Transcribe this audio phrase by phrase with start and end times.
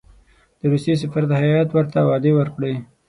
[0.59, 2.73] د روسیې سفارت هېئت ورته وعدې ورکړې.